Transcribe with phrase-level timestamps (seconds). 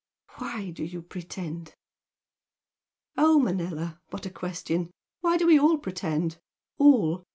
[0.39, 1.75] "Why do you pretend?"
[3.17, 4.01] "Oh, Manella!
[4.09, 4.89] What a question!
[5.19, 6.39] Why do we all pretend?
[6.79, 7.23] all!